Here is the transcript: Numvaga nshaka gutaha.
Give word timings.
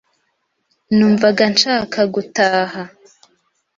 Numvaga 0.95 1.43
nshaka 1.53 1.99
gutaha. 2.13 2.81